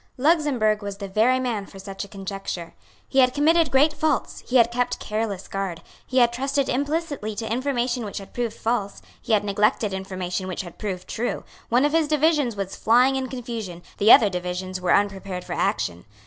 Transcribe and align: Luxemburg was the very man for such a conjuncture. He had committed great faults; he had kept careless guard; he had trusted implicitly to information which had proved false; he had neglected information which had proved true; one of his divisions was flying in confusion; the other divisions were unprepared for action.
Luxemburg 0.17 0.81
was 0.81 0.97
the 0.97 1.07
very 1.07 1.39
man 1.39 1.67
for 1.67 1.77
such 1.77 2.03
a 2.03 2.07
conjuncture. 2.07 2.73
He 3.07 3.19
had 3.19 3.35
committed 3.35 3.69
great 3.69 3.93
faults; 3.93 4.41
he 4.47 4.55
had 4.55 4.71
kept 4.71 4.97
careless 4.99 5.47
guard; 5.47 5.83
he 6.07 6.17
had 6.17 6.33
trusted 6.33 6.69
implicitly 6.69 7.35
to 7.35 7.51
information 7.53 8.03
which 8.03 8.17
had 8.17 8.33
proved 8.33 8.55
false; 8.55 9.03
he 9.21 9.33
had 9.33 9.43
neglected 9.43 9.93
information 9.93 10.47
which 10.47 10.61
had 10.61 10.79
proved 10.79 11.07
true; 11.07 11.43
one 11.69 11.85
of 11.85 11.91
his 11.93 12.07
divisions 12.07 12.55
was 12.55 12.75
flying 12.75 13.15
in 13.15 13.29
confusion; 13.29 13.83
the 13.99 14.11
other 14.11 14.27
divisions 14.27 14.81
were 14.81 14.95
unprepared 14.95 15.43
for 15.45 15.53
action. 15.53 16.05